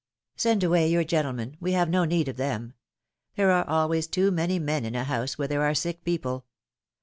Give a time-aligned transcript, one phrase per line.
[0.35, 2.73] ^^Send away your gentlemen; we have no need of them.
[3.35, 6.47] There are always too many men in a house where there are sick people.